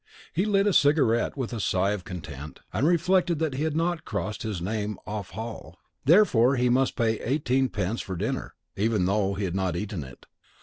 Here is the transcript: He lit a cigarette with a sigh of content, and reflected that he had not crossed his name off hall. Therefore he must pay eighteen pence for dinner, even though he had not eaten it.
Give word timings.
He 0.33 0.45
lit 0.45 0.65
a 0.65 0.73
cigarette 0.73 1.37
with 1.37 1.53
a 1.53 1.59
sigh 1.59 1.91
of 1.91 2.03
content, 2.05 2.61
and 2.73 2.87
reflected 2.87 3.37
that 3.37 3.53
he 3.53 3.65
had 3.65 3.75
not 3.75 4.03
crossed 4.03 4.41
his 4.41 4.59
name 4.59 4.97
off 5.05 5.29
hall. 5.37 5.79
Therefore 6.05 6.55
he 6.55 6.69
must 6.69 6.95
pay 6.95 7.19
eighteen 7.19 7.69
pence 7.69 8.01
for 8.01 8.15
dinner, 8.15 8.55
even 8.75 9.05
though 9.05 9.35
he 9.35 9.43
had 9.43 9.53
not 9.53 9.75
eaten 9.75 10.03
it. 10.03 10.25